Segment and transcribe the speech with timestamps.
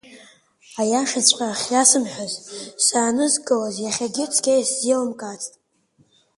[0.81, 2.33] Аиашаҵәҟьа ахьиасымҳәаз,
[2.85, 5.53] саанызкылаз иахьагьы цқьа исзеилымкаацт.